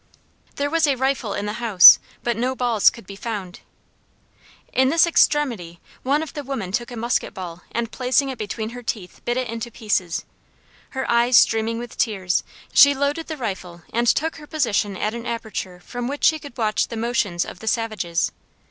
There 0.55 0.71
was 0.71 0.87
a 0.87 0.95
rifle 0.95 1.35
in 1.35 1.45
the 1.45 1.53
house 1.61 1.99
but 2.23 2.35
no 2.35 2.55
balls 2.55 2.89
could 2.89 3.05
be 3.05 3.15
found. 3.15 3.59
In 4.73 4.89
this 4.89 5.05
extremity 5.05 5.79
one 6.01 6.23
of 6.23 6.33
the 6.33 6.43
women 6.43 6.71
took 6.71 6.89
a 6.89 6.95
musket 6.95 7.35
ball 7.35 7.61
and 7.71 7.91
placing 7.91 8.29
it 8.29 8.39
between 8.39 8.71
her 8.71 8.81
teeth 8.81 9.21
bit 9.25 9.37
it 9.37 9.47
into 9.47 9.69
pieces. 9.69 10.25
Her 10.97 11.07
eyes 11.07 11.37
streaming 11.37 11.77
with 11.77 11.99
tears, 11.99 12.43
she 12.73 12.95
loaded 12.95 13.27
the 13.27 13.37
rifle 13.37 13.83
and 13.93 14.07
took 14.07 14.37
her 14.37 14.47
position 14.47 14.97
at 14.97 15.13
an 15.13 15.27
aperture 15.27 15.79
from 15.79 16.07
which 16.07 16.23
she 16.23 16.39
could 16.39 16.57
watch 16.57 16.87
the 16.87 16.97
motions 16.97 17.45
of 17.45 17.59
the 17.59 17.67
savages. 17.67 18.31